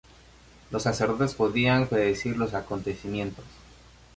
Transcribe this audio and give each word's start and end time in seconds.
Los 0.71 0.81
sacerdotes 0.81 1.35
podían 1.35 1.85
predecir 1.85 2.35
los 2.35 2.55
acontecimientos. 2.55 3.45